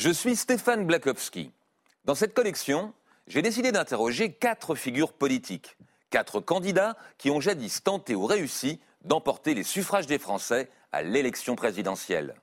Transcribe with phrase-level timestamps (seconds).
[0.00, 1.50] Je suis Stéphane Blakowski.
[2.06, 2.94] Dans cette collection,
[3.26, 5.76] j'ai décidé d'interroger quatre figures politiques,
[6.08, 11.54] quatre candidats qui ont jadis tenté ou réussi d'emporter les suffrages des Français à l'élection
[11.54, 12.34] présidentielle.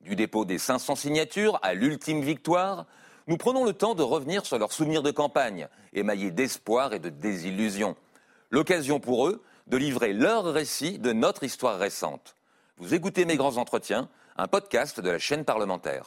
[0.00, 2.86] Du dépôt des 500 signatures à l'ultime victoire,
[3.28, 7.08] nous prenons le temps de revenir sur leurs souvenirs de campagne, émaillés d'espoir et de
[7.08, 7.94] désillusion.
[8.50, 12.34] L'occasion pour eux de livrer leur récit de notre histoire récente.
[12.78, 16.06] Vous écoutez Mes Grands Entretiens, un podcast de la chaîne parlementaire.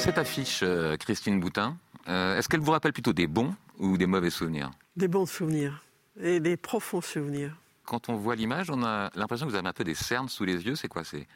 [0.00, 1.76] Cette affiche, euh, Christine Boutin,
[2.08, 4.70] euh, est-ce qu'elle vous rappelle plutôt des bons ou des mauvais souvenirs?
[4.96, 5.84] Des bons souvenirs
[6.18, 7.54] et des profonds souvenirs.
[7.84, 10.46] Quand on voit l'image, on a l'impression que vous avez un peu des cernes sous
[10.46, 10.74] les yeux.
[10.74, 11.04] C'est quoi?
[11.04, 11.28] C'est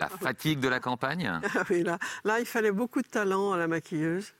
[0.00, 1.30] la fatigue de la campagne?
[1.54, 4.34] Ah oui, là, là, il fallait beaucoup de talent à la maquilleuse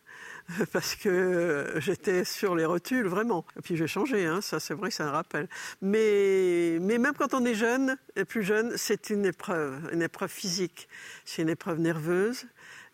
[0.72, 3.44] parce que j'étais sur les rotules, vraiment.
[3.56, 5.48] Et puis j'ai changé, hein, ça c'est vrai que c'est un rappel.
[5.82, 10.30] Mais, mais même quand on est jeune, et plus jeune, c'est une épreuve, une épreuve
[10.30, 10.88] physique.
[11.24, 12.46] C'est une épreuve nerveuse,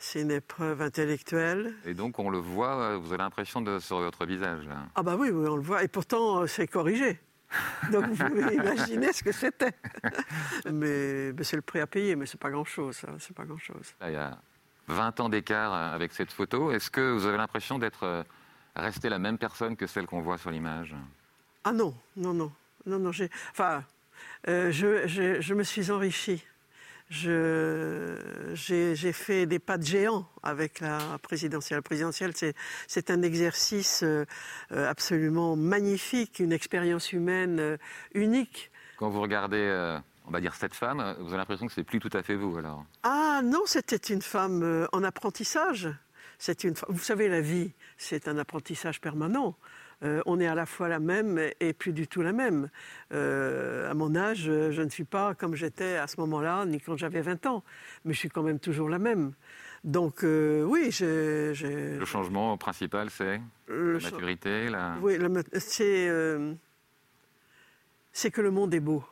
[0.05, 1.75] c'est une épreuve intellectuelle.
[1.87, 4.67] Et donc on le voit, euh, vous avez l'impression de sur votre visage.
[4.67, 4.77] Là.
[4.95, 5.83] Ah bah oui, oui, on le voit.
[5.83, 7.19] Et pourtant, euh, c'est corrigé.
[7.91, 9.73] Donc vous pouvez imaginer ce que c'était.
[10.71, 12.97] mais, mais c'est le prix à payer, mais c'est pas grand-chose.
[12.97, 13.95] ça, C'est pas grand-chose.
[14.07, 14.39] Il y a
[14.89, 16.71] 20 ans d'écart euh, avec cette photo.
[16.71, 18.25] Est-ce que vous avez l'impression d'être
[18.77, 20.95] restée la même personne que celle qu'on voit sur l'image?
[21.65, 22.53] Ah non, non, non,
[22.87, 23.11] non, non.
[23.53, 23.83] Enfin,
[24.49, 26.45] euh, je, je- je me suis enrichie.
[27.11, 31.79] J'ai, fait des pas de géant avec la présidentielle.
[31.79, 34.25] La présidentielle, c'est, un exercice euh,
[34.71, 37.77] absolument magnifique, une expérience humaine euh,
[38.15, 38.71] unique.
[38.97, 42.01] Quand vous regardez, euh, on va dire cette femme, vous avez l'impression que c'est plus
[42.01, 45.89] tout à fait vous alors Ah non, c'était une femme en apprentissage.
[46.39, 49.57] C'est une, vous savez, la vie, c'est un apprentissage permanent.
[50.03, 52.69] Euh, on est à la fois la même et plus du tout la même.
[53.13, 56.97] Euh, à mon âge, je ne suis pas comme j'étais à ce moment-là, ni quand
[56.97, 57.63] j'avais 20 ans,
[58.05, 59.33] mais je suis quand même toujours la même.
[59.85, 64.97] Donc euh, oui, je, je- Le changement principal, c'est la maturité, la...
[65.01, 66.55] oui, euh,
[68.13, 69.05] c'est que le monde est beau,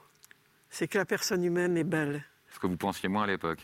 [0.71, 2.25] c'est que la personne humaine est belle.
[2.51, 3.61] ce que vous pensiez moins à l'époque,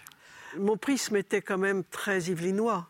[0.58, 2.88] Mon prisme était quand même très yvelinois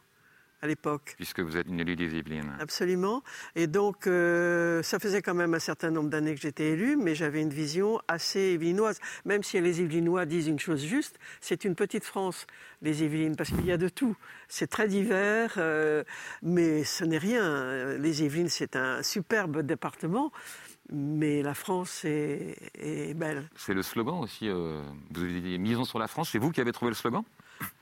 [0.60, 1.14] à l'époque.
[1.16, 2.52] puisque vous êtes une élue des Yvelines.
[2.60, 3.22] Absolument.
[3.54, 7.14] Et donc, euh, ça faisait quand même un certain nombre d'années que j'étais élue, mais
[7.14, 8.98] j'avais une vision assez yvelinoise.
[9.24, 12.46] Même si les Yvelinois disent une chose juste, c'est une petite France,
[12.82, 14.16] les Yvelines, parce qu'il y a de tout.
[14.48, 16.02] C'est très divers, euh,
[16.42, 17.96] mais ce n'est rien.
[17.98, 20.32] Les Yvelines, c'est un superbe département,
[20.90, 23.48] mais la France est, est belle.
[23.56, 26.60] C'est le slogan aussi, euh, vous avez dit misons sur la France, c'est vous qui
[26.60, 27.22] avez trouvé le slogan?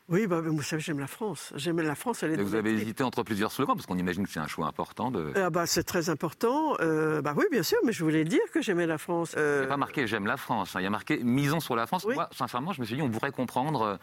[0.08, 1.52] Oui, bah, vous savez, j'aime la France.
[1.56, 4.24] J'aime la France, elle est Et vous avez hésité entre plusieurs slogans, parce qu'on imagine
[4.24, 5.32] que c'est un choix important de...
[5.34, 6.76] Ah bah, c'est très important.
[6.80, 9.32] Euh, bah oui, bien sûr, mais je voulais dire que j'aimais la France.
[9.36, 10.80] Il n'y Euh, a pas marqué j'aime la France, hein.
[10.80, 12.04] il y a marqué misons sur la France.
[12.06, 12.14] Oui.
[12.14, 13.96] Moi, sincèrement, je me suis dit on pourrait comprendre euh, euh,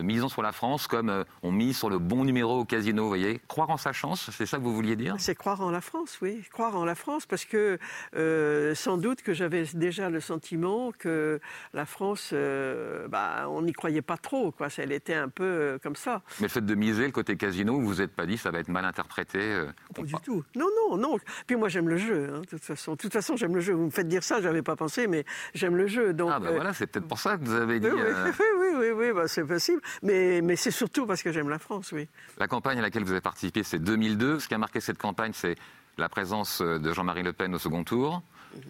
[0.00, 3.08] misons sur la France comme euh, on mise sur le bon numéro au casino, vous
[3.08, 3.40] voyez.
[3.48, 5.16] Croire en sa chance, c'est ça que vous vouliez dire?
[5.18, 7.78] C'est croire en la France, oui, croire en la France, parce que
[8.16, 11.40] euh, sans doute que j'avais déjà le sentiment que
[11.74, 14.68] la France, euh, bah, on n'y croyait pas trop, quoi.
[14.78, 16.22] Elle était un peu euh, comme ça.
[16.40, 18.60] Mais le fait de miser le côté casino, vous vous êtes pas dit ça va
[18.60, 20.42] être mal interprété euh, Pas du tout.
[20.56, 21.18] Non, non, non.
[21.46, 22.30] Puis moi, j'aime le jeu.
[22.34, 23.74] hein, de toute façon, de toute façon, j'aime le jeu.
[23.74, 25.24] Vous me faites dire ça, j'avais pas pensé, mais
[25.54, 26.12] j'aime le jeu.
[26.12, 28.02] Donc, Ah ben euh, voilà, c'est peut-être pour ça que vous avez dit oui, oui,
[28.04, 29.80] euh, oui, oui, oui, oui, bah, c'est possible.
[30.02, 32.08] Mais, c'est surtout parce que j'aime la France, oui.
[32.38, 34.40] la campagne à laquelle vous avez participé, c'est 2002.
[34.40, 35.56] Ce qui a marqué cette campagne, c'est
[35.98, 38.22] la présence de Jean-Marie Le Pen au second tour,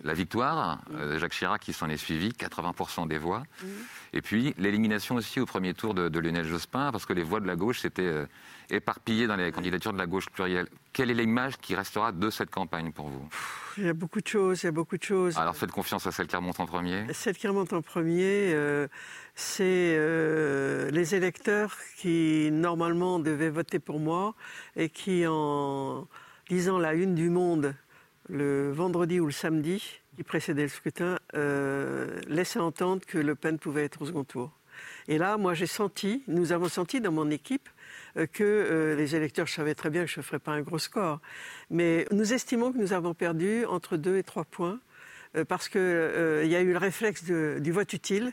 [0.04, 3.43] la victoire euh, de Jacques Chirac qui s'en est suivi, 80% des voix,
[4.12, 7.41] et puis l'élimination aussi au premier tour de, de Lionel Jospin, parce que les voix
[7.41, 8.26] de la gauche s'étaient euh,
[8.71, 10.69] éparpillées dans les candidatures de la gauche plurielle.
[10.92, 13.28] Quelle est l'image qui restera de cette campagne pour vous?
[13.78, 15.39] Il y a beaucoup de choses, il y a beaucoup de choses.
[15.39, 17.06] Alors faites confiance à celle qui remonte en premier.
[17.12, 18.89] Celle qui remonte en premier, euh,
[19.34, 24.34] c'est euh, les électeurs qui, normalement, devaient voter pour moi
[24.77, 26.06] et qui, en
[26.51, 27.74] lisant la une du Monde
[28.32, 33.58] le vendredi ou le samedi qui précédait le scrutin, euh, laissaient entendre que Le Pen
[33.58, 34.50] pouvait être au second tour.
[35.08, 37.68] Et là, moi, j'ai senti, nous avons senti dans mon équipe
[38.16, 40.62] euh, que euh, les électeurs, je savais très bien que je ne ferais pas un
[40.62, 41.20] gros score,
[41.70, 44.80] mais nous estimons que nous avons perdu entre 2 et 3 points
[45.48, 48.32] parce qu'il y a eu le réflexe de- du vote utile.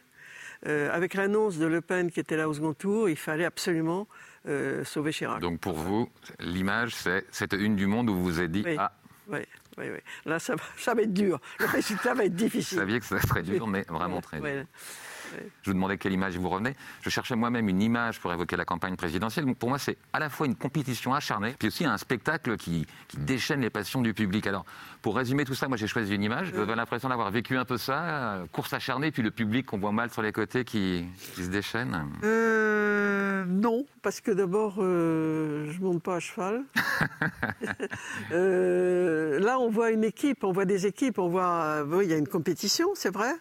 [0.66, 4.06] Avec l'annonce de Le Pen qui était là au second tour, il fallait absolument
[4.84, 5.40] sauver Chirac.
[5.40, 6.10] Donc pour vous,
[6.42, 8.76] l'image, c'est cette une du monde où vous vous êtes dit Oui.
[8.78, 8.92] Ah,
[9.30, 9.48] Ouais.
[9.78, 10.00] Oui, oui.
[10.26, 11.40] Là, ça, ça, va être dur.
[11.60, 12.78] Le résultat va être difficile.
[12.78, 14.66] Vous saviez que ça serait dur, mais vraiment très dur.
[15.64, 16.76] Je vous demandais quelle image vous revenez.
[17.02, 19.46] Je cherchais moi-même une image pour évoquer la campagne présidentielle.
[19.56, 22.86] pour moi, c'est à la fois une compétition acharnée, puis aussi un spectacle qui,
[23.18, 24.48] déchaîne les passions du public.
[24.48, 24.66] Alors,
[25.02, 26.52] pour résumer tout ça, moi j'ai choisi une image.
[26.52, 29.92] Vous avez l'impression d'avoir vécu un peu ça, course acharnée, puis le public qu'on voit
[29.92, 31.06] mal sur les côtés qui,
[31.36, 32.06] se déchaîne.
[32.24, 36.64] Euh, non, parce que d'abord, euh, je monte pas à cheval.
[38.32, 42.18] Euh, là, on voit une équipe, on voit des équipes, on voit, il y a
[42.18, 43.32] une compétition, c'est vrai.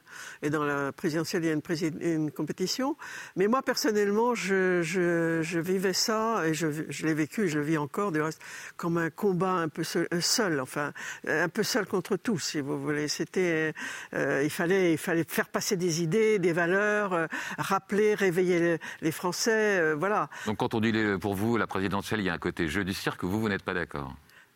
[0.43, 2.97] Et dans la présidentielle, il y a une une compétition.
[3.37, 6.67] Mais moi, personnellement, je, vivais ça, et je,
[7.07, 8.41] l'ai vécu, je le vis encore, du reste,
[8.77, 10.93] comme un combat un peu seul, enfin,
[11.27, 13.09] un peu seul contre tous, si vous voulez.
[13.09, 13.73] C'était,
[14.15, 17.27] euh, il, fallait, il fallait faire passer des idées, des valeurs, euh,
[17.59, 20.29] rappeler, réveiller les, Français, euh, voilà.
[20.47, 22.93] Donc quand on dit pour vous, la présidentielle, il y a un côté jeu du
[22.93, 24.15] cirque, vous, vous n'êtes pas d'accord?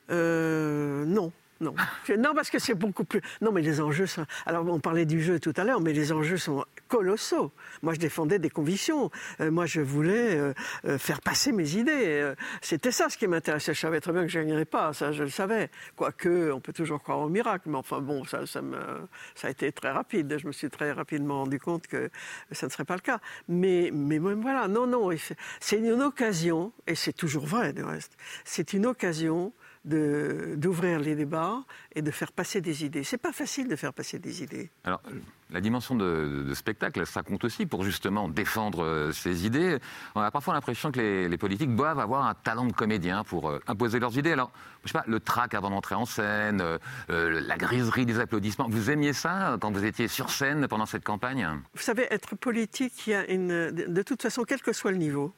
[0.08, 1.32] Non.
[1.62, 1.74] Non.
[2.18, 3.22] non, parce que c'est beaucoup plus.
[3.40, 4.26] Non, mais les enjeux sont.
[4.46, 7.52] Alors, on parlait du jeu tout à l'heure, mais les enjeux sont colossaux.
[7.82, 9.10] Moi, je défendais des convictions.
[9.40, 10.52] Euh, moi, je voulais euh,
[10.86, 12.32] euh, faire passer mes idées.
[12.60, 13.74] C'était ça ce qui m'intéressait.
[13.74, 15.70] Je savais très bien que je ne gagnerais pas, ça, je le savais.
[15.94, 18.60] Quoique, on peut toujours croire au miracle, mais enfin, bon, ça, ça
[19.44, 20.36] a été très rapide.
[20.38, 22.10] Je me suis très rapidement rendu compte que
[22.50, 23.20] ça ne serait pas le cas.
[23.48, 25.10] Mais, mais voilà, non, non,
[25.60, 29.52] c'est une occasion, et c'est toujours vrai, du reste, c'est une occasion
[29.84, 31.64] d'ouvrir les débats
[31.94, 33.02] et de faire passer des idées.
[33.02, 34.70] C'est pas facile de faire passer des idées.
[34.84, 35.02] Alors,
[35.50, 39.78] la dimension de, spectacle, ça compte aussi pour justement défendre euh, ces idées.
[40.14, 43.60] On a parfois l'impression que les, politiques doivent avoir un talent de comédien pour euh,
[43.66, 44.32] imposer leurs idées.
[44.32, 44.52] Alors,
[44.84, 46.62] je sais pas, le trac avant d'entrer en scène,
[47.10, 48.68] euh, la griserie des applaudissements.
[48.68, 51.46] Vous aimiez ça quand vous étiez sur scène pendant cette campagne?
[51.74, 54.98] Vous savez, être politique, il y a une, de toute façon, quel que soit le
[54.98, 55.34] niveau,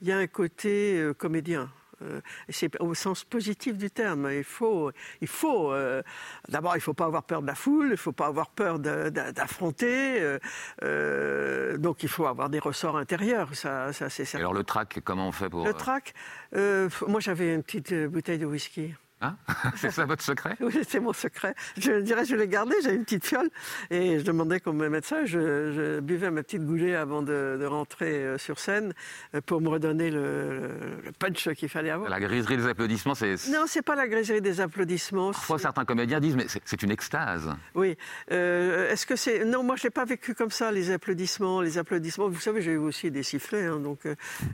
[0.00, 1.68] il y a un côté comédien.
[2.02, 4.30] Euh, c'est au sens positif du terme.
[4.32, 6.02] Il faut, il faut euh,
[6.48, 8.50] d'abord, il ne faut pas avoir peur de la foule, il ne faut pas avoir
[8.50, 10.38] peur d'affronter.
[10.82, 13.54] Euh, donc, il faut avoir des ressorts intérieurs.
[13.54, 14.44] Ça, ça c'est certain.
[14.44, 15.64] Alors, le trac, comment on fait pour.
[15.64, 16.14] Le trac,
[16.52, 18.94] moi, j'avais une petite bouteille de whisky.
[19.24, 19.36] Hein
[19.76, 20.56] c'est ça votre secret?
[20.60, 21.54] Oui, c'est mon secret.
[21.78, 23.50] Je dirais, je l'ai gardé, j'avais une petite fiole
[23.90, 25.24] et je demandais qu'on me mette ça.
[25.24, 28.92] Je, buvais ma petite goulée avant de, rentrer euh, sur scène
[29.34, 30.70] euh, pour me redonner le,
[31.18, 32.10] punch qu'il fallait avoir.
[32.10, 33.34] La griserie des applaudissements, c'est.
[33.48, 35.32] Non, c'est pas la griserie des applaudissements.
[35.32, 37.50] Parfois, certains comédiens disent, mais c'est une extase.
[37.74, 37.96] Oui.
[38.30, 39.44] Euh, est-ce que c'est.
[39.44, 41.60] Non, moi, je l'ai pas vécu comme ça, les applaudissements.
[41.60, 44.00] Les applaudissements, vous savez, j'ai eu aussi des sifflets, hein, donc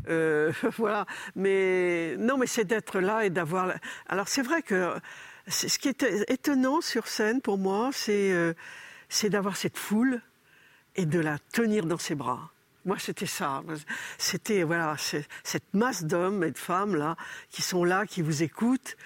[0.78, 1.06] voilà.
[1.34, 3.73] Mais non, mais c'est d'être là et d'avoir.
[4.08, 4.95] Alors, c'est vrai que
[5.49, 8.55] ce qui est étonnant sur scène pour moi, euh,
[9.09, 10.21] c'est d'avoir cette foule
[10.97, 12.51] et de la tenir dans ses bras.
[12.85, 13.62] Moi, c'était ça.
[14.17, 17.17] C'était voilà, cette masse d'hommes et de femmes là
[17.51, 18.97] qui sont là, qui vous écoutent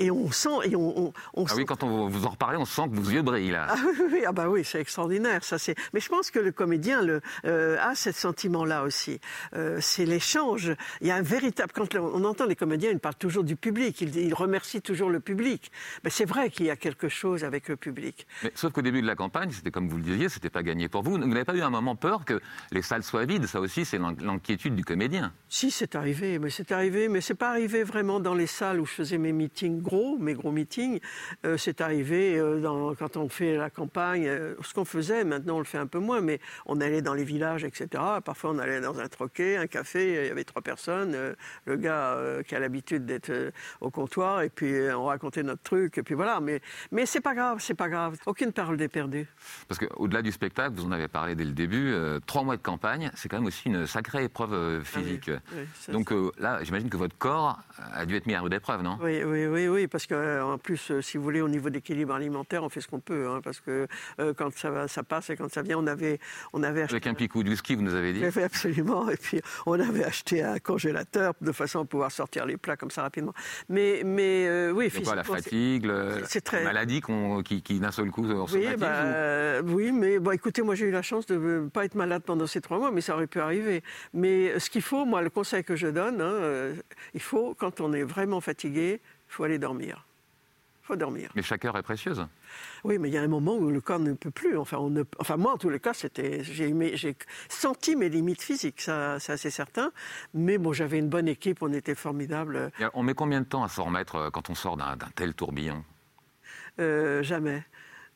[0.00, 0.48] et on sent.
[0.64, 3.22] Et on, on, ah oui, quand on vous en reparlez, on sent que vos yeux
[3.22, 3.66] brillent là.
[3.68, 3.76] Ah
[4.10, 5.44] oui, ah bah oui c'est extraordinaire.
[5.44, 5.76] Ça, c'est...
[5.92, 9.20] Mais je pense que le comédien le, euh, a ce sentiment-là aussi.
[9.54, 10.74] Euh, c'est l'échange.
[11.00, 11.72] Il y a un véritable.
[11.72, 14.00] Quand on entend les comédiens, ils parlent toujours du public.
[14.00, 15.70] Ils, remercient toujours le public.
[16.02, 18.26] Mais c'est vrai qu'il y a quelque chose avec le public.
[18.42, 20.88] Mais, sauf qu'au début de la campagne, c'était comme vous le disiez, c'était pas gagné
[20.88, 21.12] pour vous.
[21.12, 22.40] Vous n'avez pas eu un moment peur que
[22.72, 23.46] les salles soient vides?
[23.46, 25.32] Ça aussi, c'est l'inquiétude du comédien.
[25.48, 26.38] Si, c'est arrivé.
[26.38, 27.08] Mais c'est arrivé.
[27.08, 30.34] Mais c'est pas arrivé vraiment dans les salles où je faisais mes meetings gros, mes
[30.34, 31.00] gros meetings.
[31.44, 35.56] Euh, c'est arrivé euh, dans, quand on fait la campagne, euh, ce qu'on faisait, maintenant
[35.56, 37.88] on le fait un peu moins, mais on allait dans les villages, etc.
[38.24, 41.16] Parfois on allait dans un troquet, un café, il y avait trois personnes,
[41.64, 43.32] le gars qui a l'habitude d'être
[43.80, 46.40] au comptoir, et puis on racontait notre truc, et puis voilà.
[46.40, 46.60] Mais,
[46.92, 48.16] mais c'est pas grave, c'est pas grave.
[48.26, 49.26] Aucune parole n'est perdue.
[49.68, 51.94] Parce qu'au-delà du spectacle, vous en avez parlé dès le début,
[52.26, 55.30] trois mois de campagne, c'est quand même aussi une sacrée épreuve physique.
[55.30, 57.58] Ah Donc là, j'imagine que votre corps
[57.92, 58.98] a dû être mis à rude épreuve, non?
[59.02, 62.14] Oui, oui, oui, oui, parce que euh, plus, euh, si vous voulez, au niveau d'équilibre
[62.14, 63.86] alimentaire, on fait ce qu'on peut, hein, parce que
[64.18, 66.18] euh, quand ça, ça, passe et quand ça vient, on avait,
[66.52, 66.96] on avait acheté...
[66.96, 70.42] Avec un picou de whisky, vous nous avez dit Absolument, et puis on avait acheté
[70.42, 73.34] un congélateur de façon à pouvoir sortir les plats comme ça rapidement.
[73.68, 75.14] Mais, mais oui, physiquement...
[75.14, 76.22] la fatigue, le...
[76.52, 77.00] la maladie
[77.44, 81.02] qui, qui d'un seul coup oui, bah, oui, mais bon, écoutez, moi j'ai eu la
[81.02, 83.82] chance de ne pas être malade pendant ces trois mois, mais ça aurait pu arriver.
[84.12, 86.74] Mais ce qu'il faut, moi, le conseil que je donne, hein,
[87.14, 90.04] il faut, quand on est vraiment fatigué, il faut aller dormir
[90.96, 91.30] dormir.
[91.34, 92.26] Mais chaque heure est précieuse.
[92.84, 94.56] Oui, mais il y a un moment où le corps ne peut plus.
[94.56, 95.02] Enfin, on ne...
[95.18, 97.16] enfin moi, en tous les cas, c'était, j'ai,
[97.48, 99.92] senti mes limites physiques, ça, c'est assez certain.
[100.34, 102.70] Mais bon, j'avais une bonne équipe, on était formidable.
[102.94, 105.84] on met combien de temps à s'en remettre euh, quand on sort d'un, tel tourbillon?
[106.78, 107.64] Euh, Jamais.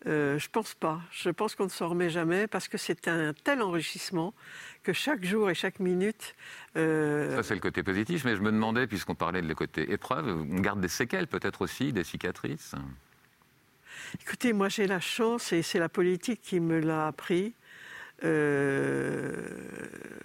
[0.07, 1.01] Euh, je pense pas.
[1.11, 4.35] Je pense qu'on ne s'en remet jamais parce que c'est un tel enrichissement
[4.83, 6.35] que chaque jour et chaque minute.
[6.77, 9.91] Euh, Ça, c'est le côté positif, mais je me demandais, puisqu'on parlait de le côté
[9.93, 12.75] épreuve, on garde des séquelles peut-être aussi, des cicatrices?
[14.21, 17.55] Écoutez, moi j'ai la chance, et c'est la politique qui me l'a appris,
[18.25, 19.33] euh,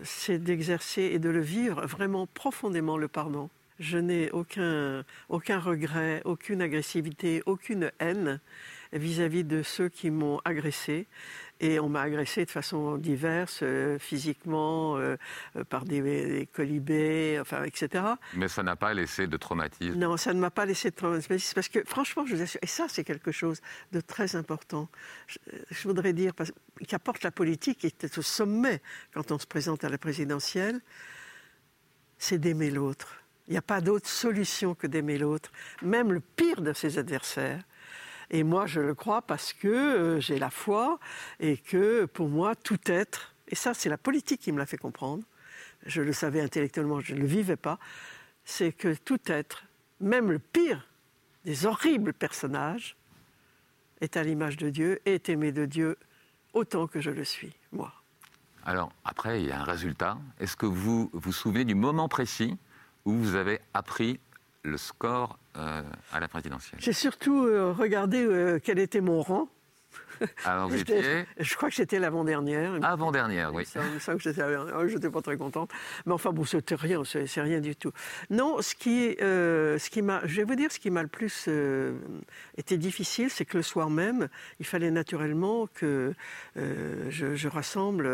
[0.03, 3.49] c'est d'exercer et de le vivre vraiment profondément le pardon.
[3.79, 8.41] Je n'ai aucun, aucun regret, aucune agressivité, aucune haine
[8.93, 11.07] vis-à-vis de ceux qui m'ont agressé.
[11.61, 15.17] Et on m'a agressé de façon diverse, euh, physiquement, euh,
[15.57, 18.03] euh, par des, colibés, enfin, etc.
[18.33, 21.53] Mais ça n'a pas laissé de traumatisme Non, ça ne m'a pas laissé de traumatisme.
[21.53, 23.59] Parce que, franchement, je vous assure, et ça, c'est quelque chose
[23.91, 24.87] de très important.
[25.27, 26.31] Je, voudrais dire,
[26.87, 28.81] qu'apporte la politique, qui était au sommet
[29.13, 30.79] quand on se présente à la présidentielle,
[32.17, 33.21] c'est d'aimer l'autre.
[33.49, 37.63] Il n'y a pas d'autre solution que d'aimer l'autre, même le pire de ses adversaires.
[38.31, 40.99] Et moi, je le crois parce que euh, j'ai la foi
[41.39, 44.77] et que pour moi, tout être, et ça, c'est la politique qui me l'a fait
[44.77, 45.23] comprendre,
[45.85, 47.79] je le savais intellectuellement, je ne le vivais pas,
[48.43, 49.63] c'est que tout être,
[49.99, 50.87] même le pire
[51.45, 52.95] des horribles personnages,
[54.01, 55.97] est à l'image de Dieu et est aimé de Dieu
[56.53, 57.93] autant que je le suis, moi.
[58.65, 60.17] Alors, après, il y a un résultat.
[60.39, 62.57] Est-ce que vous vous souvenez du moment précis
[63.05, 64.19] où vous avez appris
[64.63, 66.79] le score euh, à la présidentielle.
[66.81, 69.47] J'ai surtout euh, regardé euh, quel était mon rang
[70.45, 71.25] alors, vous étiez...
[71.39, 72.73] Je crois que j'étais l'avant-dernière.
[72.81, 73.65] Avant-dernière, oui.
[73.65, 75.71] Ça, ça que j'étais ah J'étais pas très contente.
[76.05, 77.91] Mais enfin, bon, c'était rien, c'est rien du tout.
[78.29, 81.07] Non, ce qui, euh, ce qui m'a, je vais vous dire, ce qui m'a le
[81.07, 81.93] plus euh,
[82.57, 86.13] été difficile, c'est que le soir même, il fallait naturellement que
[86.57, 88.07] euh, je, rassemble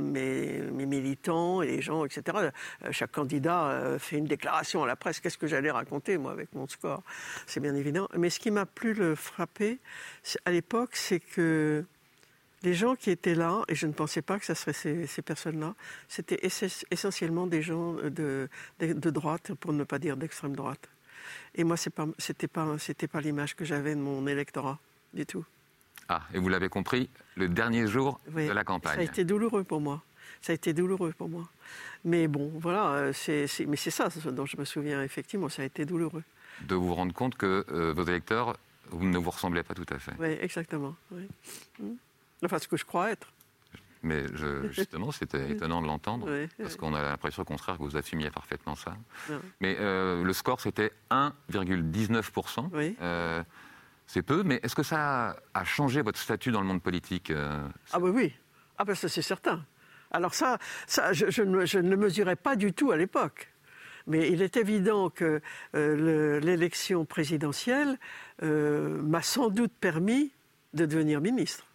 [0.00, 2.50] mes, mes, militants et les gens, etc.
[2.90, 5.20] Chaque candidat fait une déclaration à la presse.
[5.20, 7.02] Qu'est-ce que j'allais raconter, moi, avec mon score?
[7.46, 8.08] C'est bien évident.
[8.16, 9.78] Mais ce qui m'a plus le frappé,
[10.44, 11.41] à l'époque, c'est que
[12.62, 15.74] les gens qui étaient là, et je ne pensais pas que ce serait ces, personnes-là,
[16.08, 16.40] c'était
[16.90, 20.88] essentiellement des gens de, de, droite, pour ne pas dire d'extrême droite.
[21.54, 24.78] Et moi, ce n'était pas, pas, pas l'image que j'avais de mon électorat,
[25.12, 25.44] du tout.
[26.08, 28.94] Ah, et vous l'avez compris, le dernier jour de la campagne.
[28.94, 30.02] Ça a été douloureux pour moi.
[30.40, 31.48] Ça a été douloureux pour moi.
[32.04, 36.24] Mais bon, voilà, euh, c'est ça dont je me souviens, effectivement, ça a été douloureux.
[36.62, 38.56] De vous rendre compte que euh, vos électeurs
[38.90, 40.12] vous ne vous ressemblez pas tout à fait.
[40.18, 40.94] Oui, exactement.
[41.10, 41.94] Hmm.
[42.44, 43.28] Enfin, ce que je crois être.
[44.02, 44.24] Mais
[44.70, 48.74] justement, c'était étonnant de l'entendre, parce qu'on a l'impression au contraire que vous assumiez parfaitement
[48.74, 48.96] ça.
[49.60, 52.68] Mais euh, le score, c'était 1,19%.
[52.72, 52.96] Oui.
[53.00, 53.42] Euh,
[54.06, 57.66] c'est peu, mais est-ce que ça a changé votre statut dans le monde politique euh,
[57.92, 58.34] Ah oui, oui.
[58.76, 59.64] Ah ben ça, c'est certain.
[60.10, 63.51] Alors ça, ça je, je, ne, je ne le mesurais pas du tout à l'époque.
[64.06, 65.40] Mais il est évident que
[65.74, 67.98] euh, l'élection présidentielle
[68.42, 70.32] euh, m'a sans doute permis
[70.74, 71.66] de devenir ministre.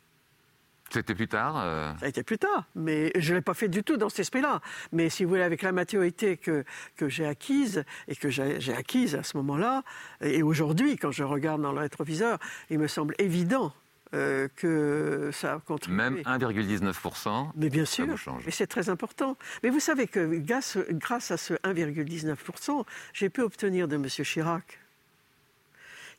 [0.90, 3.68] C'était plus tard euh Ça a été plus tard, mais je ne l'ai pas fait
[3.68, 4.62] du tout dans cet esprit-là.
[4.94, 6.64] Mais si vous voulez, avec la maturité que,
[6.96, 9.84] que j'ai acquise, et que j'ai acquise à ce moment-là,
[10.22, 13.74] et aujourd'hui, quand je regarde dans le rétroviseur, il me semble évident
[14.14, 15.98] euh, que ça a contribué.
[15.98, 17.52] Même 1,19%.
[17.56, 18.08] Mais bien sûr,
[18.50, 19.38] c'est très important.
[19.64, 24.08] Mais vous savez que grâce, grâce à ce 1,19%, j'ai pu obtenir de M.
[24.08, 24.80] Chirac,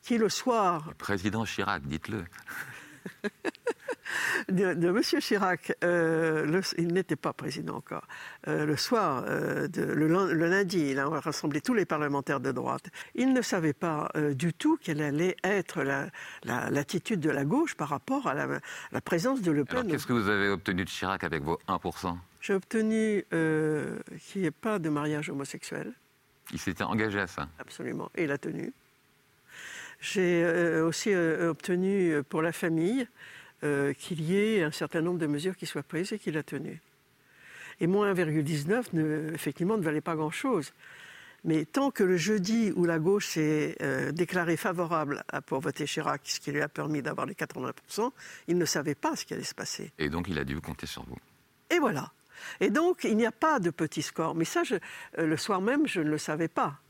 [0.02, 0.85] qui le soir...
[0.88, 2.25] Le président Chirac, dites-le.
[4.49, 5.03] de, M.
[5.21, 8.07] Chirac, euh, il n'était pas président encore,
[8.47, 12.87] euh, le soir, euh, le, lundi, il a rassemblé tous les parlementaires de droite.
[13.15, 15.83] Il ne savait pas du tout quelle allait être
[16.45, 19.88] l'attitude de la gauche par rapport à la, présence de Le Pen.
[19.88, 24.50] qu'est-ce que vous avez obtenu de Chirac avec vos 1% J'ai obtenu qu'il n'y ait
[24.50, 25.93] pas de mariage homosexuel.
[26.53, 28.73] Il s'était engagé à ça Absolument, et il a tenu.
[30.00, 30.45] J'ai
[30.81, 33.07] aussi obtenu pour la famille
[33.65, 36.43] euh, qu'il y ait un certain nombre de mesures qui soient prises et qu'il a
[36.43, 36.81] tenu.
[37.81, 40.73] Et moins 1,19, effectivement, ne valait pas grand-chose.
[41.45, 46.23] Mais tant que le jeudi où la gauche s'est euh, déclarée favorable pour voter Chirac,
[46.25, 48.11] ce qui lui a permis d'avoir les 80%,
[48.49, 49.93] il ne savait pas ce qui allait se passer.
[49.99, 51.17] Et donc il a dû compter sur vous.
[51.71, 52.12] Et voilà.
[52.61, 54.35] Et donc il n'y a pas de petit score.
[54.35, 56.81] Mais ça, euh, le soir même, je ne le savais pas.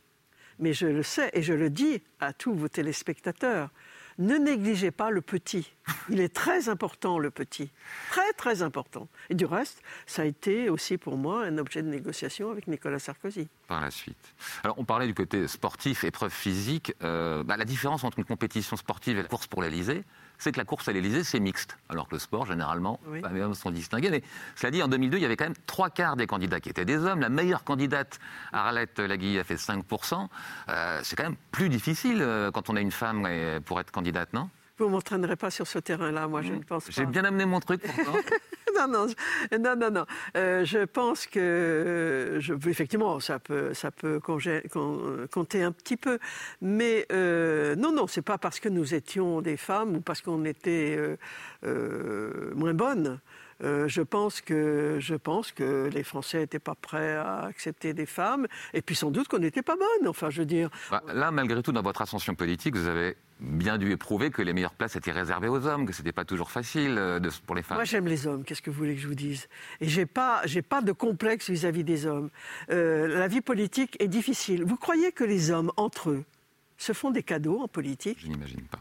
[0.59, 3.71] Mais je le sais et je le dis à tous vos téléspectateurs
[4.19, 5.73] ne négligez pas le petit.
[6.11, 7.71] Il est très important, le petit.
[8.11, 9.09] Très, très important.
[9.31, 12.99] Et du reste, ça a été aussi pour moi un objet de négociation avec Nicolas
[12.99, 13.49] Sarkozy.
[13.69, 14.35] Par la suite.
[14.65, 16.95] Alors, on parlait du côté sportif, épreuve physique.
[17.03, 20.05] Euh, bah, la différence entre une compétition sportive et la course pour l'Elysée,
[20.39, 21.77] c'est que la course à l'Elysée, c'est mixte.
[21.89, 24.11] Alors que le sport, généralement, les hommes sont distingués.
[24.11, 24.23] Mais
[24.57, 26.85] cela dit, en 2002, il y avait quand même trois quarts des candidats qui étaient
[26.85, 27.21] des hommes.
[27.21, 28.19] La meilleure candidate,
[28.53, 30.29] Arlette Laguille, a fait 5%.
[30.69, 33.29] Euh, c'est quand même plus difficile euh, quand on a une femme
[33.65, 34.49] pour être candidate, non?
[34.79, 36.93] Vous ne m'entraînerez pas sur ce terrain-là, moi, je ne pense pas.
[36.93, 38.19] J'ai bien amené mon truc pourtant.
[38.87, 40.07] non, non, non.
[40.37, 46.19] Euh, je pense que, je, effectivement, ça peut, ça peut compter un petit peu,
[46.61, 50.45] mais euh, non, non, c'est pas parce que nous étions des femmes ou parce qu'on
[50.45, 50.99] était
[51.65, 53.21] euh, moins bonnes.
[53.61, 58.47] Je, pense que, je pense que les Français n'étaient pas prêts à accepter des femmes,
[58.75, 60.09] et puis sans doute qu'on n'était pas bonnes.
[60.09, 60.71] Enfin, je veux dire.
[60.91, 64.53] Bah, là, malgré tout, dans votre ascension politique, vous avez bien dû éprouver que les
[64.53, 67.63] meilleures places étaient réservées aux hommes, que ce n'était pas toujours facile euh, pour les
[67.63, 67.77] femmes.
[67.77, 68.45] Moi, j'aime les hommes.
[68.45, 69.49] Qu'est-ce que vous voulez que je vous dise?
[69.81, 72.31] Et j'ai pas, j'ai pas de complexe vis-à-vis des hommes.
[72.71, 74.65] Euh, la vie politique est difficile.
[74.65, 76.25] Vous croyez que les hommes entre eux
[76.77, 78.19] se font des cadeaux en politique?
[78.21, 78.81] Je n'imagine pas.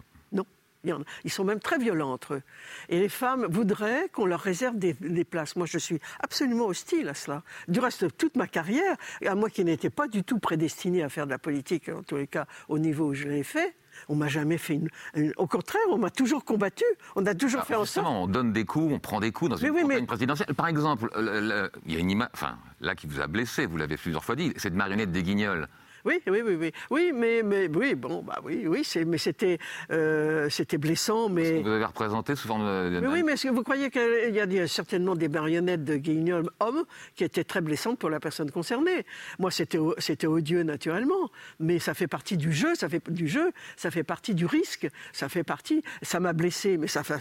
[1.24, 2.41] Ils sont même très violents entre eux.
[2.89, 5.55] Et les femmes voudraient qu'on leur réserve des, des, places.
[5.55, 7.43] Moi, je suis absolument hostile à cela.
[7.67, 11.25] Du reste, toute ma carrière, à moi qui n'étais pas du tout prédestiné à faire
[11.25, 13.75] de la politique, en tous les cas au niveau où je l'ai fait,
[14.10, 14.79] on m'a jamais fait
[15.15, 16.86] une, Au contraire, on m'a toujours combattu.
[17.15, 18.07] On a toujours ah, fait en sorte.
[18.07, 20.53] On donne des coups, on prend des coups dans une campagne présidentielle.
[20.55, 23.98] Par exemple, il y a une image, enfin, là qui vous a blessé, vous l'avez
[23.98, 25.67] plusieurs fois dit, cette marionnette des Guignols.
[26.08, 26.72] Oui, oui, oui, oui.
[26.90, 29.58] Oui, mais, mais oui, bon, bah oui, oui, mais c'était,
[29.92, 31.62] euh, c'était blessant, mais.
[31.62, 32.60] Vous avez représenté souvent.
[32.60, 33.06] De...
[33.06, 36.86] oui, mais est-ce que vous croyez qu'il y a certainement des marionnettes de guignols hommes
[37.16, 39.06] qui étaient très blessantes pour la personne concernée?
[39.38, 43.52] Moi, c'était, c'était odieux naturellement, mais ça fait partie du jeu, ça fait du jeu,
[43.76, 45.84] ça fait partie du risque, ça fait partie.
[46.02, 47.20] Ça m'a blessé, mais ça fait.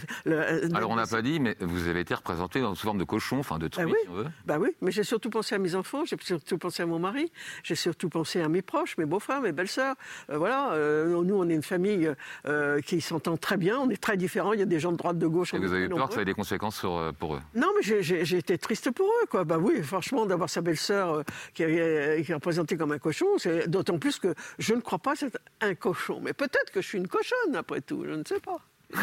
[0.73, 3.57] Alors on n'a pas dit, mais vous avez été représenté sous forme de cochon, enfin
[3.57, 4.27] de truie, bah oui, si on veut.
[4.45, 7.31] Bah oui, mais j'ai surtout pensé à mes enfants, j'ai surtout pensé à mon mari,
[7.63, 9.95] j'ai surtout pensé à mes proches, mes beaux-frères, mes belles-sœurs.
[10.29, 12.11] Euh, voilà, euh, nous, on est une famille
[12.47, 14.97] euh, qui s'entend très bien, on est très différents, il y a des gens de
[14.97, 15.53] droite, de gauche.
[15.53, 17.41] Et vous avez peur que ça ait des conséquences sur, pour eux?
[17.55, 19.43] Non, mais j'ai été triste pour eux, quoi.
[19.43, 24.19] Bah oui, franchement, d'avoir sa belle-sœur qui, est représentée comme un cochon, c'est d'autant plus
[24.19, 26.19] que je ne crois pas être un cochon.
[26.21, 28.59] Mais peut-être que je suis une cochonne, après tout, je ne sais pas.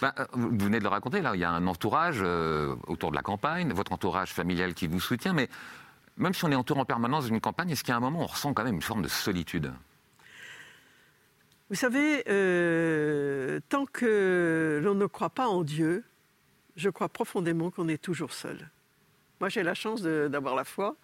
[0.00, 2.22] Ben, vous venez de le raconter, là, il y a un entourage
[2.86, 5.48] autour de la campagne, votre entourage familial qui vous soutient, mais
[6.16, 8.20] même si on est entouré en permanence d'une campagne, est-ce qu'il y a un moment
[8.20, 9.72] où on ressent quand même une forme de solitude?
[11.68, 16.04] Vous savez, euh, tant que l'on ne croit pas en Dieu,
[16.76, 18.70] je crois profondément qu'on est toujours seul.
[19.40, 20.96] Moi, j'ai la chance d'avoir la foi,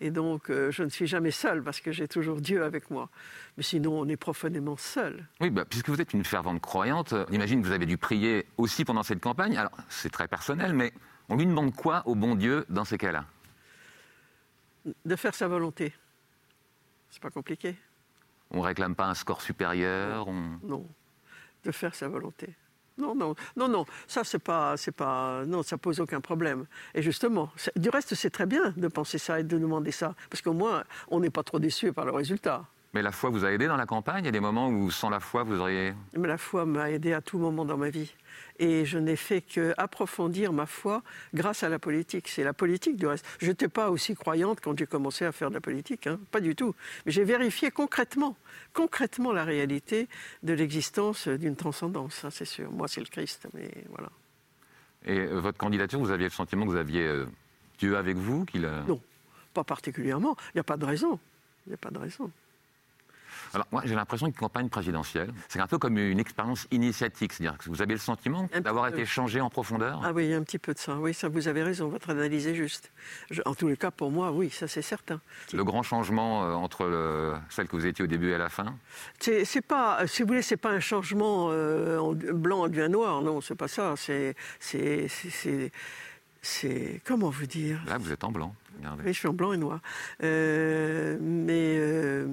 [0.00, 3.10] et donc euh, je ne suis jamais seul parce que j'ai toujours Dieu avec moi.
[3.56, 5.28] Mais sinon, on est profondément seul.
[5.40, 8.84] Oui, bah, puisque vous êtes une fervente croyante, j'imagine que vous avez dû prier aussi
[8.84, 9.56] pendant cette campagne.
[9.56, 10.92] Alors, c'est très personnel, mais
[11.28, 13.24] on lui demande quoi au bon Dieu dans ces cas-là?
[15.04, 15.92] De faire sa volonté.
[17.10, 17.76] C'est pas compliqué.
[18.50, 20.26] On réclame pas un score supérieur
[20.62, 20.86] Non,
[21.64, 22.54] de faire sa volonté.
[22.98, 26.66] Non, non, non, non, ça c'est pas, c'est pas, non, ça pose aucun problème.
[26.94, 30.40] Et justement, du reste, c'est très bien de penser ça et de demander ça, parce
[30.40, 32.64] qu'au moins, on n'est pas trop déçu par le résultat.
[32.96, 34.24] Mais la foi vous a aidé dans la campagne?
[34.24, 35.92] Il y a des moments où, sans la foi, vous auriez...
[36.16, 38.10] Mais la foi m'a aidé à tout moment dans ma vie
[38.58, 41.02] et je n'ai fait qu'approfondir ma foi
[41.34, 42.26] grâce à la politique.
[42.26, 43.26] C'est la politique du reste.
[43.38, 46.18] Je n'étais pas aussi croyante quand j'ai commencé à faire de la politique, hein.
[46.30, 46.74] pas du tout.
[47.04, 48.34] Mais j'ai vérifié concrètement,
[48.72, 50.08] concrètement la réalité
[50.42, 52.72] de l'existence d'une transcendance, hein, c'est sûr.
[52.72, 54.08] Moi, c'est le Christ, mais voilà.
[55.04, 57.26] Et euh, votre candidature, vous aviez le sentiment que vous aviez euh,
[57.78, 59.02] Dieu avec vous qu'il Non,
[59.52, 60.34] pas particulièrement.
[60.54, 61.20] Il n'y a pas de raison.
[61.66, 62.30] Il n'y a pas de raison.
[63.56, 67.56] Alors moi j'ai l'impression qu'une campagne présidentielle, c'est un peu comme une expérience initiatique, c'est-à-dire
[67.56, 70.36] que vous avez le sentiment d'avoir été changé en profondeur Ah oui, il y a
[70.36, 72.92] un petit peu de ça, oui, ça vous avez raison, votre analyse est juste.
[73.46, 75.22] en tous les cas, pour moi, oui, ça c'est certain.
[75.54, 78.76] Le grand changement euh, entre celle que vous étiez au début et à la fin
[79.20, 83.40] C'est pas, si vous voulez, c'est pas un changement euh, en blanc devient noir, non,
[83.40, 84.36] c'est pas ça, c'est...
[86.42, 87.82] C'est comment vous dire?
[87.88, 88.54] Là, vous êtes en blanc.
[88.78, 89.02] Regardez.
[89.04, 89.80] Oui, je suis en blanc et noir.
[90.22, 92.26] Euh, mais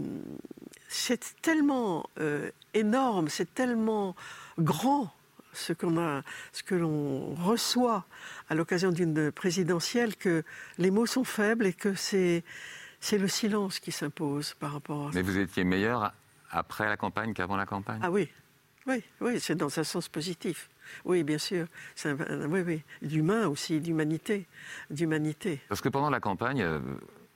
[0.94, 4.16] c'est tellement euh, énorme, c'est tellement
[4.60, 5.14] grand
[5.54, 8.06] ce qu'on a, ce que l'on reçoit
[8.50, 10.44] à l'occasion d'une présidentielle que
[10.78, 12.44] les mots sont faibles et que c'est
[13.00, 15.10] c'est le silence qui s'impose par rapport.
[15.10, 16.14] à Mais vous étiez meilleur
[16.50, 18.00] après la campagne qu'avant la campagne?
[18.02, 18.30] Ah oui,
[18.88, 20.70] oui, oui, c'est dans un sens positif.
[21.04, 21.68] Oui, bien sûr.
[22.06, 24.46] oui, oui, d'humain aussi, d'humanité,
[24.90, 25.60] d'humanité.
[25.68, 26.80] Parce que pendant la campagne, euh,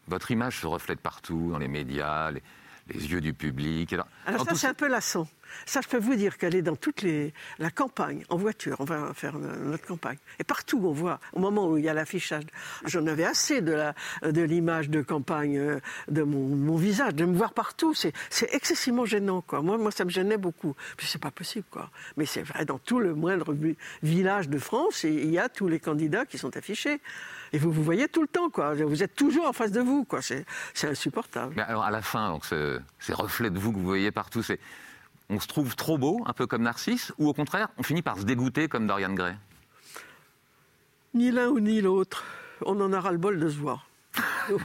[0.08, 2.32] votre image se reflète partout, dans les médias.
[2.32, 2.42] Les
[2.90, 3.94] les yeux du public.
[4.26, 5.28] Alors, ça, c'est un peu lassant.
[5.66, 7.34] Ça, je peux vous dire qu'elle est dans toute les...
[7.60, 10.18] la campagne, en voiture, on va faire notre campagne.
[10.40, 12.44] Et partout, on voit, au moment où il y a l'affichage,
[12.86, 15.80] j'en avais assez de, la, de l'image de campagne, euh,
[16.10, 17.94] de mon, visage, de me voir partout.
[17.94, 18.14] C'est
[18.54, 19.62] excessivement gênant, quoi.
[19.62, 20.76] Moi, moi, ça me gênait beaucoup.
[20.96, 21.90] Puis c'est pas possible, quoi.
[22.18, 23.56] Mais c'est vrai, dans tout le moindre
[24.04, 27.00] village de France, il y a tous les candidats qui sont affichés.
[27.54, 28.74] Et vous vous voyez tout le temps, quoi.
[28.74, 30.22] Vous êtes toujours en face de vous, quoi.
[30.22, 30.46] C'est,
[30.84, 31.54] insupportable.
[31.56, 34.60] Mais alors, à la fin, donc, ces reflets de vous que vous voyez partout, c'est
[35.30, 38.18] on se trouve trop beau, un peu comme Narcisse, ou au contraire, on finit par
[38.18, 39.36] se dégoûter comme Dorian Gray?
[41.14, 42.24] Ni l'un ou ni l'autre.
[42.66, 43.88] On en aura le bol de se voir.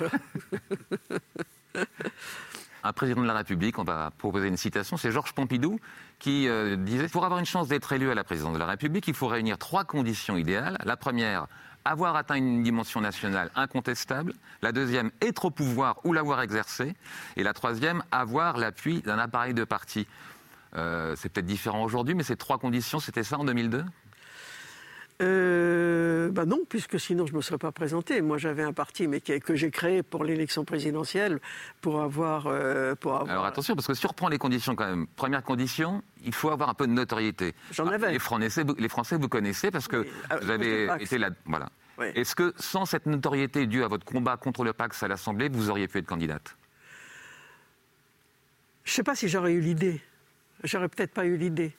[2.85, 5.79] un président de la République, on va proposer une citation, c'est Georges Pompidou
[6.19, 9.07] qui euh, disait Pour avoir une chance d'être élu à la présidence de la République,
[9.09, 10.79] il faut réunir trois conditions idéales.
[10.85, 11.47] La première,
[11.85, 14.35] avoir atteint une dimension nationale incontestable.
[14.63, 16.95] La deuxième, être au pouvoir ou l'avoir exercé.
[17.37, 20.07] Et la troisième, avoir l'appui d'un appareil de parti.
[20.77, 23.85] Euh, c'est peut-être différent aujourd'hui, mais ces trois conditions, c'était ça en 2002
[25.21, 28.21] euh, bah non, puisque sinon je ne me serais pas présenté.
[28.23, 31.39] Moi, j'avais un parti, mais que j'ai créé pour l'élection présidentielle,
[31.81, 34.87] pour avoir, euh, pour avoir, Alors attention, parce que si on reprend les conditions quand
[34.87, 37.55] même, première condition, il faut avoir un peu de notoriété.
[37.71, 38.11] J'en avais.
[38.11, 41.31] Les Français, les Français, vous connaissez parce que ah, vous avez été là.
[41.45, 41.69] Voilà.
[42.01, 45.71] Est-ce que sans cette notoriété due à votre combat contre le Pax à l'Assemblée, vous
[45.71, 46.57] auriez pu être candidate?
[48.83, 50.01] Je ne sais pas si j'aurais eu l'idée.
[50.65, 51.73] J'aurais peut-être pas eu l'idée.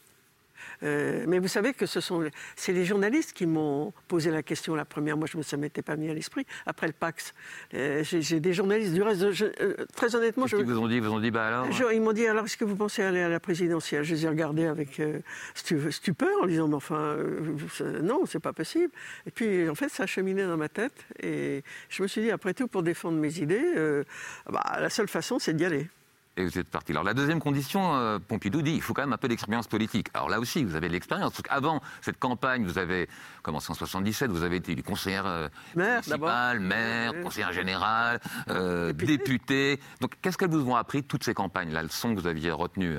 [0.84, 2.24] Euh, mais vous savez que ce sont
[2.56, 5.17] c'est les journalistes qui m'ont posé la question la première.
[5.17, 6.46] Moi, je ne m'étais pas mis à l'esprit.
[6.65, 7.34] Après le Pax,
[7.74, 9.24] euh, j'ai des journalistes du reste.
[9.24, 11.00] Euh, très honnêtement, je, qu'ils vous ont dit?
[11.00, 13.30] Vous ont dit bah alors Ils m'ont dit alors est-ce que vous pensez aller à
[13.30, 14.04] la présidentielle?
[14.04, 15.02] Je les ai regardés avec
[15.56, 17.17] stupeur en disant mais enfin
[18.02, 18.91] non, c'est pas possible.
[19.26, 22.32] Et puis en fait, ça a cheminé dans ma tête et je me suis dit
[22.32, 24.04] après tout pour défendre mes idées,
[24.50, 25.88] bah, la seule façon c'est d'y aller
[26.38, 26.91] et vous êtes parti.
[26.91, 30.08] Alors la deuxième condition, euh, Pompidou dit, il faut quand même un peu d'expérience politique.
[30.13, 31.34] Alors là aussi, vous avez de l'expérience.
[31.50, 33.08] Avant cette campagne, vous avez
[33.41, 38.19] commencé en 77, vous avez été conseillère euh, maire, municipale, maire, conseillère générale,
[38.50, 39.80] euh, député.
[40.02, 42.98] Donc qu'est-ce qu'elles vous ont appris, toutes ces campagnes, la leçon que vous aviez retenue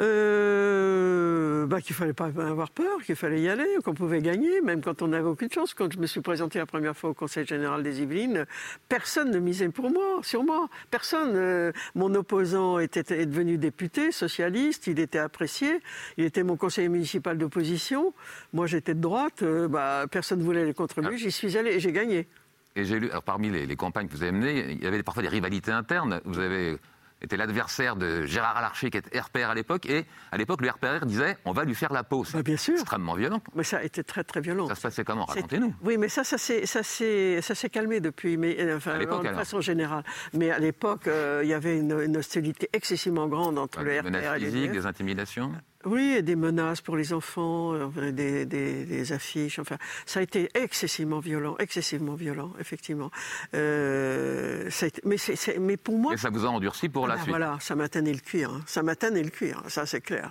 [0.00, 4.80] euh, bah, qu'il fallait pas avoir peur, qu'il fallait y aller, qu'on pouvait gagner, même
[4.80, 5.74] quand on n'avait aucune chance.
[5.74, 8.46] Quand je me suis présenté la première fois au Conseil général des Yvelines,
[8.88, 10.68] personne ne misait pour moi, sur moi.
[10.90, 11.32] Personne.
[11.34, 15.80] Euh, mon opposant était, est devenu député, socialiste, il était apprécié,
[16.16, 18.14] il était mon conseiller municipal d'opposition.
[18.52, 21.16] Moi, j'étais de droite, euh, bah, personne ne voulait aller contre lui, ah.
[21.16, 22.28] j'y suis allé et j'ai gagné.
[22.76, 25.22] Et j'ai lu, parmi les, les, campagnes que vous avez menées, il y avait parfois
[25.24, 26.20] des rivalités internes.
[26.24, 26.78] Vous avez
[27.22, 31.06] était l'adversaire de Gérard Alarcher, qui était RPR à l'époque, et à l'époque, le RPR
[31.06, 32.24] disait on va lui faire la peau.
[32.32, 32.74] Bah, bien sûr.
[32.74, 33.40] extrêmement violent.
[33.54, 34.68] Mais ça a été très, très violent.
[34.68, 35.24] Ça se passait comment?
[35.24, 35.74] Racontez-nous.
[35.82, 40.04] Oui, mais ça, ça s'est calmé depuis, mais, euh, enfin, de façon générale.
[40.32, 44.38] Mais à l'époque, euh, il y avait une, hostilité excessivement grande entre le RPR et
[44.38, 45.52] les des intimidations?
[45.84, 49.58] Oui, et des menaces pour les enfants, euh, des, affiches.
[49.60, 53.10] Enfin, ça a été excessivement violent, excessivement violent, effectivement.
[53.54, 54.68] Euh,
[55.04, 55.16] mais,
[55.60, 56.14] mais, pour moi.
[56.14, 57.28] Et ça vous a endurci pour la ah, suite.
[57.28, 58.50] Voilà, ça m'a tanné le cuir.
[58.50, 58.62] Hein.
[58.66, 59.62] Ça m'a tanné le cuir.
[59.68, 60.30] Ça, c'est clair.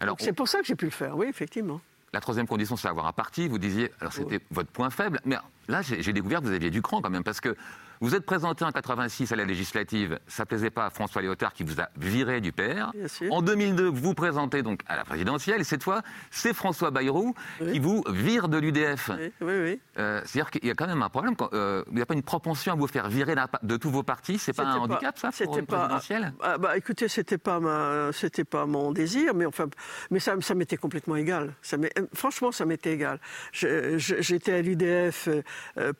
[0.00, 1.16] Alors, c'est pour ça que j'ai pu le faire.
[1.16, 1.80] Oui, effectivement.
[2.12, 3.48] La troisième condition, c'est avoir un parti.
[3.48, 5.36] Vous disiez, alors c'était votre point faible, mais
[5.68, 7.56] là, j'ai découvert que vous aviez du cran quand même, parce que
[8.00, 11.52] vous êtes présenté en 86 à la législative, ça ne plaisait pas à François Léotard
[11.54, 12.92] qui vous a viré du PR.
[13.30, 17.34] En 2002, vous vous présentez donc à la présidentielle et cette fois, c'est François Bayrou
[17.58, 19.10] qui vous vire de l'UDF.
[19.10, 21.34] Oui, oui, euh, C'est-à-dire qu'il y a quand même un problème.
[21.52, 24.38] Euh, il n'y a pas une propension à vous faire virer de tous vos partis.
[24.38, 26.32] C'est pas un handicap ça pour une présidentielle?
[26.42, 28.10] Ah, bah, Écoutez, c'était pas ma,
[28.50, 29.66] pas mon désir, mais enfin,
[30.10, 31.54] mais ça, ça m'était complètement égal.
[31.62, 31.76] Ça
[32.12, 33.20] franchement, ça m'était égal.
[33.52, 35.42] J'étais à l'UDF euh,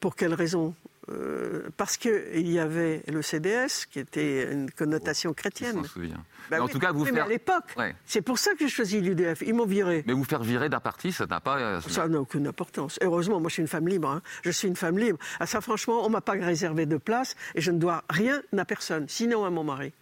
[0.00, 0.74] pour quelle raison?
[1.08, 5.82] Euh, parce qu'il y avait le CDS, qui était une connotation chrétienne.
[5.84, 6.24] Je souviens.
[6.50, 7.14] Bah en tout cas, vous faire...
[7.14, 9.42] mais à l'époque, c'est pour ça que j'ai choisi l'UDF.
[9.42, 10.02] Ils m'ont viré.
[10.06, 11.58] Mais vous faire virer d'un parti, ça n'a pas...
[11.58, 12.98] Euh, ça n'a aucune importance.
[13.02, 14.10] Heureusement, moi, je suis une femme libre.
[14.10, 14.22] Hein.
[14.42, 15.18] Je suis une femme libre.
[15.38, 18.64] À ça, franchement, on m'a pas réservé de place et je ne dois rien à
[18.64, 19.92] personne, sinon à mon mari.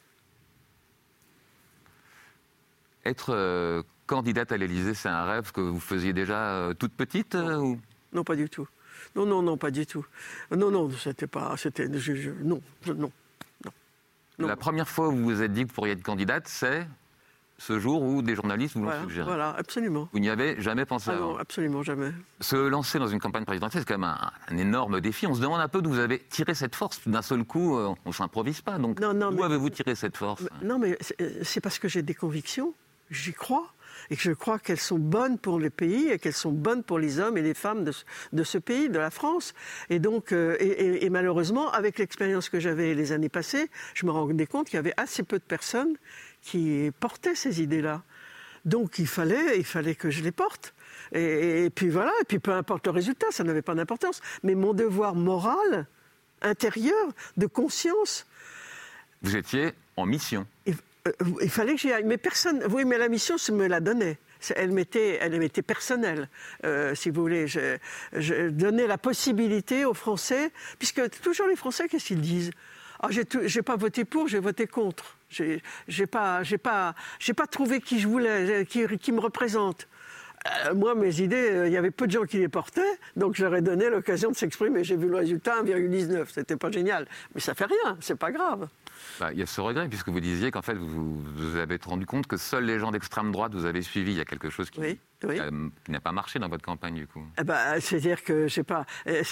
[3.04, 7.78] Être euh, candidate à l'Élysée, c'est un rêve que vous faisiez déjà toute petite ou...
[8.14, 8.66] non, pas du tout.
[9.16, 10.04] Non, non, non, pas du tout.
[10.50, 11.56] Non, non, c'était pas.
[11.56, 11.88] C'était.
[11.88, 13.12] non, non,
[14.38, 16.86] non, La première fois où vous vous êtes dit que vous pourriez être candidate, c'est
[17.58, 19.26] ce jour où des journalistes vous l'ont suggéré.
[19.26, 20.08] Voilà, absolument.
[20.12, 22.12] Vous n'y avez jamais pensé ah Non, absolument jamais.
[22.40, 24.16] Se lancer dans une campagne présidentielle, c'est quand même
[24.50, 25.26] un, énorme défi.
[25.26, 27.06] On se demande un peu d'où vous avez tiré cette force.
[27.06, 28.78] D'un seul coup, euh, on ne s'improvise pas.
[28.78, 30.42] Donc, d'où avez-vous tiré cette force?
[30.62, 30.98] Non, mais
[31.42, 32.74] c'est parce que j'ai des convictions.
[33.10, 33.72] J'y crois
[34.10, 36.98] et que je crois qu'elles sont bonnes pour le pays et qu'elles sont bonnes pour
[36.98, 39.54] les hommes et les femmes de, ce pays, de la France.
[39.90, 44.46] Et donc, euh, et, malheureusement, avec l'expérience que j'avais les années passées, je me rendais
[44.46, 45.96] compte qu'il y avait assez peu de personnes
[46.42, 48.02] qui portaient ces idées-là.
[48.64, 50.74] Donc, il fallait, il fallait que je les porte.
[51.12, 54.20] Et, puis voilà, et puis peu importe le résultat, ça n'avait pas d'importance.
[54.42, 55.86] Mais mon devoir moral,
[56.40, 58.26] intérieur, de conscience.
[59.22, 60.46] Vous étiez en mission.
[61.06, 61.12] Euh,
[61.42, 62.04] il fallait que j'y aille.
[62.04, 62.62] Mais personne.
[62.70, 64.18] Oui, mais la mission se me la donnait.
[64.56, 66.28] Elle m'était, elle m'était personnelle,
[66.64, 67.46] euh, si vous voulez.
[67.46, 72.50] Je, donnais la possibilité aux Français, puisque toujours les Français, qu'est-ce qu'ils disent?
[73.00, 75.16] Ah, j'ai, pas voté pour, j'ai voté contre.
[75.30, 79.88] J'ai, pas, j'ai pas, j'ai pas trouvé qui je voulais, qui me représente.
[80.46, 82.82] Euh, moi, mes idées, euh, il y avait peu de gens qui les portaient,
[83.16, 84.84] donc j'aurais donné l'occasion de s'exprimer.
[84.84, 86.26] J'ai vu le résultat 1,19.
[86.30, 88.68] C'était pas génial, mais ça fait rien, c'est pas grave.
[89.20, 92.04] Bah, il y a ce regret, puisque vous disiez qu'en fait, vous vous avez rendu
[92.04, 94.12] compte que seuls les gens d'extrême droite vous avez suivi.
[94.12, 94.80] Il y a quelque chose qui,
[95.88, 97.22] n'a pas marché dans votre campagne, du coup.
[97.38, 99.22] Eh ben, C'est-à-dire que, je sais pas, euh,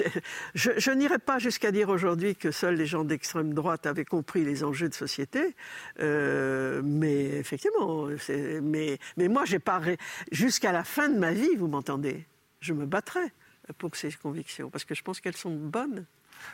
[0.54, 4.44] je, je n'irai pas jusqu'à dire aujourd'hui que seuls les gens d'extrême droite avaient compris
[4.44, 5.54] les enjeux de société,
[6.00, 8.08] euh, mais effectivement,
[8.62, 9.80] mais, mais moi, j'ai pas
[10.30, 12.26] jusqu'à la fin de ma vie, vous m'entendez,
[12.60, 13.32] je me battrai
[13.78, 16.06] pour ces convictions, parce que je pense qu'elles sont bonnes.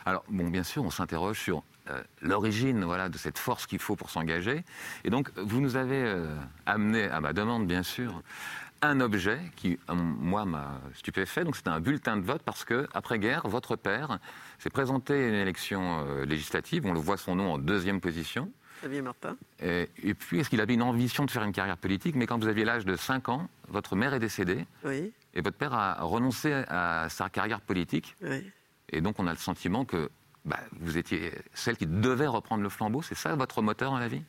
[0.05, 3.97] Alors, bon, bien sûr, on s'interroge sur euh, l'origine voilà, de cette force qu'il faut
[3.97, 4.65] pour s'engager.
[5.05, 8.23] Et donc, vous nous avez euh, amené, à ma demande, bien sûr,
[8.83, 11.45] un objet qui, euh, moi, m'a stupéfait.
[11.45, 14.19] Donc, c'était un bulletin de vote parce que, après-guerre, votre père
[14.59, 16.87] s'est présenté à une élection législative.
[16.87, 18.51] On le voit son nom en deuxième position.
[18.81, 19.37] Xavier Martin.
[19.61, 22.15] Et, et puis, est-ce qu'il avait une ambition de faire une carrière politique?
[22.15, 24.67] Mais quand vous aviez l'âge de 5 ans, votre mère est décédée.
[24.85, 25.13] Oui.
[25.35, 28.17] Et votre père a renoncé à sa carrière politique.
[28.23, 28.51] Oui.
[28.91, 30.11] Et donc, on a le sentiment que
[30.45, 33.03] bah, vous étiez celle qui devait reprendre le flambeau.
[33.03, 34.23] C'est ça votre moteur dans la vie?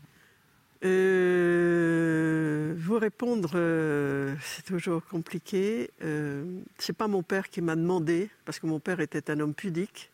[0.85, 5.91] Euh, Vous répondre, euh, c'est toujours compliqué.
[6.03, 6.45] Euh,
[6.77, 10.11] c'est pas mon père qui m'a demandé, parce que mon père était un homme pudique.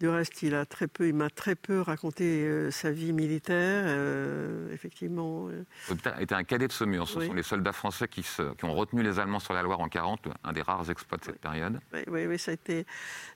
[0.00, 3.84] Du reste, il a très peu, il m'a très peu raconté euh, sa vie militaire,
[4.72, 5.48] effectivement.
[5.88, 7.08] Il était un cadet de Saumur.
[7.08, 8.24] Ce sont les soldats français qui,
[8.62, 11.40] ont retenu les Allemands sur la Loire en 40, un des rares exploits de cette
[11.40, 11.80] période.
[11.92, 12.86] Oui, oui, ça a été,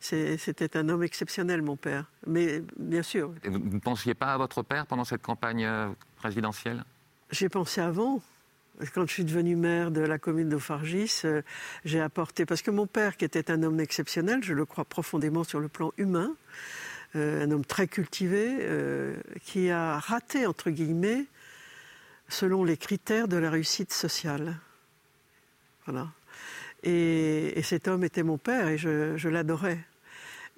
[0.00, 2.04] c'était un homme exceptionnel, mon père.
[2.28, 3.32] Mais bien sûr.
[3.44, 5.68] vous ne pensiez pas à votre père pendant cette campagne
[7.30, 8.22] J'ai pensé avant.
[8.94, 11.22] Quand je suis devenue maire de la commune d'Ophargis,
[11.84, 15.44] j'ai apporté, parce que mon père, qui était un homme exceptionnel, je le crois profondément
[15.44, 16.34] sur le plan humain,
[17.14, 21.26] euh, un homme très cultivé, euh, qui a raté, entre guillemets,
[22.28, 24.56] selon les critères de la réussite sociale.
[25.84, 26.08] Voilà.
[26.82, 29.78] Et, cet homme était mon père et je, l'adorais.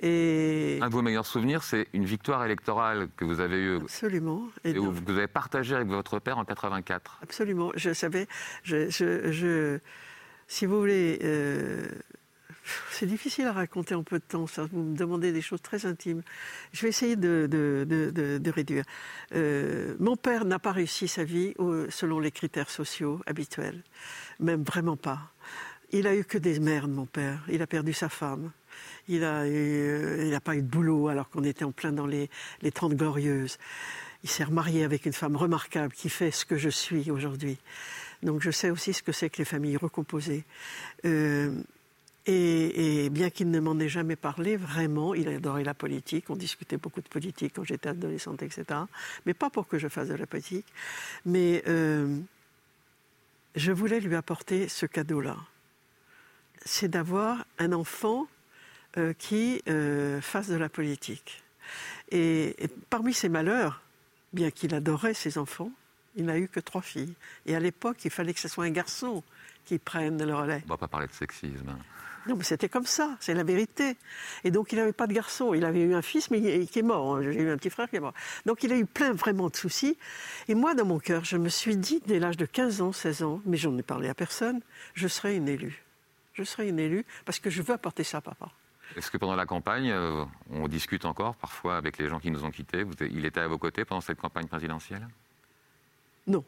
[0.01, 0.79] Et...
[0.83, 3.77] Un de vos meilleurs souvenirs, c'est une victoire électorale que vous avez eue.
[3.77, 4.49] Absolument.
[4.65, 7.21] Et, vous avez partagé avec votre père en 84.
[7.23, 7.71] Absolument.
[7.77, 8.27] Je savais,
[8.65, 9.79] je,
[10.49, 11.87] si vous voulez, euh,
[12.91, 14.67] c'est difficile à raconter en peu de temps, ça.
[14.73, 16.23] Vous me demandez des choses très intimes.
[16.73, 18.85] Je vais essayer de, réduire.
[19.35, 21.55] Euh, mon père n'a pas réussi sa vie
[21.89, 23.83] selon les critères sociaux habituels.
[24.41, 25.31] Même vraiment pas.
[25.93, 27.45] Il a eu que des merdes, mon père.
[27.49, 28.51] Il a perdu sa femme.
[29.09, 32.31] Il n'a euh, pas eu de boulot alors qu'on était en plein dans les,
[32.63, 33.59] les 30 glorieuses.
[34.23, 37.59] Il s'est remarié avec une femme remarquable qui fait ce que je suis aujourd'hui.
[38.23, 40.45] Donc je sais aussi ce que c'est que les familles recomposées.
[41.05, 41.53] Euh,
[42.27, 46.31] et, bien qu'il ne m'en ait jamais parlé, vraiment, il adorait la politique.
[46.31, 48.65] On discutait beaucoup de politique quand j'étais adolescente, etc.
[49.27, 50.67] Mais pas pour que je fasse de la politique.
[51.27, 52.19] Mais euh,
[53.57, 55.37] je voulais lui apporter ce cadeau-là.
[56.65, 58.27] C'est d'avoir un enfant
[59.19, 61.43] qui euh, fasse de la politique.
[62.11, 63.83] Et, et parmi ses malheurs,
[64.33, 65.71] bien qu'il adorait ses enfants,
[66.17, 67.15] il n'a eu que trois filles.
[67.47, 69.23] Et à l'époque, il fallait que ce soit un garçon
[69.65, 70.61] qui prenne le relais.
[70.63, 71.69] On ne va pas parler de sexisme.
[71.69, 71.79] Hein.
[72.27, 73.97] Non, mais c'était comme ça, c'est la vérité.
[74.45, 75.53] Et donc, il n'avait pas de garçon.
[75.53, 77.23] Il avait eu un fils, mais qui est mort.
[77.23, 78.15] J'ai eu un petit frère qui est mort.
[78.47, 79.99] Donc, il a eu plein vraiment de soucis.
[80.49, 83.23] Et moi, dans mon cœur, je me suis dit, dès l'âge de 15 ans, 16
[83.25, 84.61] ans, mais j'en ai parlé à personne,
[84.95, 85.85] je serai une élue.
[86.33, 88.51] Je serai une élue parce que je veux apporter ça à papa.
[88.97, 92.45] Est-ce que pendant la campagne, euh, on discute encore parfois avec les gens qui nous
[92.45, 92.85] ont quittés?
[93.11, 95.07] Il était à vos côtés pendant cette campagne présidentielle?
[96.27, 96.45] Non.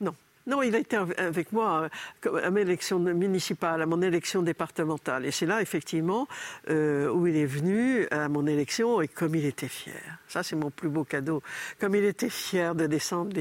[0.00, 0.14] Non.
[0.50, 1.88] Non, il a été avec moi
[2.26, 5.24] euh, à mon élection municipale, à mon élection départementale.
[5.24, 6.26] Et c'est là, effectivement,
[6.68, 10.18] euh, où il est venu à mon élection et comme il était fier.
[10.26, 11.40] Ça, c'est mon plus beau cadeau.
[11.78, 13.36] Comme il était fier de descendre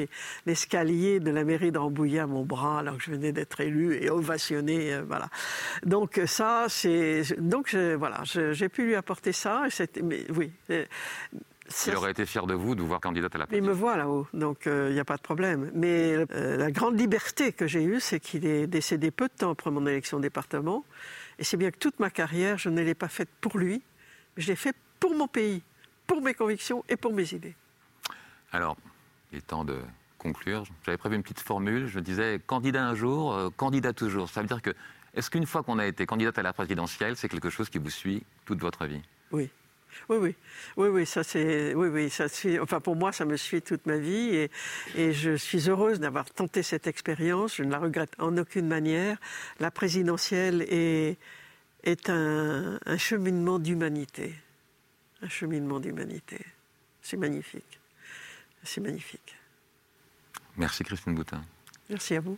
[0.46, 3.96] l'escalier de la mairie de Rambouillet à mon bras alors que je venais d'être élu
[3.96, 4.94] et ovationné.
[4.94, 5.30] Euh, voilà.
[5.84, 7.24] Donc, ça, c'est.
[7.40, 9.64] Donc, voilà, j'ai pu lui apporter ça.
[9.80, 10.52] Et oui.
[11.88, 13.98] Il aurait été fier de vous de vous voir candidate à la Il me voit
[13.98, 15.72] là-haut, donc il euh, n'y a pas de problème.
[15.74, 19.52] Mais euh, la grande liberté que j'ai eue, c'est qu'il est décédé peu de temps
[19.52, 20.84] après mon élection au département.
[21.38, 23.82] Et c'est bien que toute ma carrière, je ne l'ai pas faite pour lui,
[24.36, 25.62] mais je l'ai faite pour mon pays,
[26.08, 27.56] pour mes convictions et pour mes idées.
[28.52, 28.76] Alors,
[29.32, 29.78] il est temps de
[30.18, 30.64] conclure.
[30.86, 31.88] J'avais prévu une petite formule.
[31.88, 34.30] Je disais candidat un jour, euh, candidat toujours.
[34.30, 34.72] Ça veut dire que,
[35.14, 37.90] est-ce qu'une fois qu'on a été candidate à la présidentielle, c'est quelque chose qui vous
[37.90, 39.02] suit toute votre vie?
[39.32, 39.50] Oui.
[40.10, 40.36] Oui, oui,
[40.78, 42.60] oui, oui, ça c'est, oui, oui, ça suit.
[42.60, 44.52] Enfin, pour moi, ça me suit toute ma vie et,
[44.96, 47.56] et je suis heureuse d'avoir tenté cette expérience.
[47.56, 49.18] Je ne la regrette en aucune manière.
[49.60, 51.18] La présidentielle est,
[51.84, 54.36] est un, un cheminement d'humanité,
[55.22, 56.40] un cheminement d'humanité.
[57.02, 57.80] C'est magnifique,
[58.64, 59.36] c'est magnifique.
[60.58, 61.44] Merci Christine Boutin.
[61.90, 62.38] Merci à vous.